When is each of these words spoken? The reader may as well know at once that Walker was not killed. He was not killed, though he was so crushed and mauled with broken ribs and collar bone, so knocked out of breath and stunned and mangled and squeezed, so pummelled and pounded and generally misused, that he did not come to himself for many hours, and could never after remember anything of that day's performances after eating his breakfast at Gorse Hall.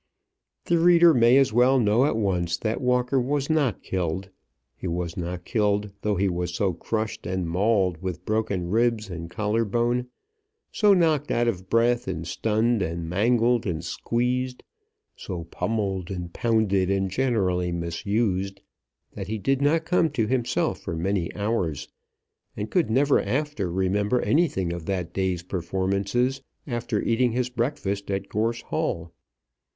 The 0.65 0.79
reader 0.79 1.13
may 1.13 1.37
as 1.37 1.53
well 1.53 1.79
know 1.79 2.05
at 2.05 2.17
once 2.17 2.57
that 2.57 2.81
Walker 2.81 3.21
was 3.21 3.51
not 3.51 3.83
killed. 3.83 4.31
He 4.75 4.87
was 4.87 5.15
not 5.15 5.45
killed, 5.45 5.91
though 6.01 6.15
he 6.15 6.27
was 6.27 6.55
so 6.55 6.73
crushed 6.73 7.27
and 7.27 7.47
mauled 7.47 8.01
with 8.01 8.25
broken 8.25 8.71
ribs 8.71 9.11
and 9.11 9.29
collar 9.29 9.63
bone, 9.63 10.07
so 10.71 10.95
knocked 10.95 11.29
out 11.29 11.47
of 11.47 11.69
breath 11.69 12.07
and 12.07 12.25
stunned 12.27 12.81
and 12.81 13.07
mangled 13.07 13.67
and 13.67 13.85
squeezed, 13.85 14.63
so 15.15 15.43
pummelled 15.43 16.09
and 16.09 16.33
pounded 16.33 16.89
and 16.89 17.11
generally 17.11 17.71
misused, 17.71 18.59
that 19.13 19.27
he 19.27 19.37
did 19.37 19.61
not 19.61 19.85
come 19.85 20.09
to 20.09 20.25
himself 20.25 20.79
for 20.79 20.95
many 20.95 21.31
hours, 21.35 21.89
and 22.57 22.71
could 22.71 22.89
never 22.89 23.21
after 23.21 23.71
remember 23.71 24.19
anything 24.21 24.73
of 24.73 24.87
that 24.87 25.13
day's 25.13 25.43
performances 25.43 26.41
after 26.65 26.99
eating 27.03 27.33
his 27.33 27.49
breakfast 27.49 28.09
at 28.09 28.29
Gorse 28.29 28.63
Hall. 28.63 29.11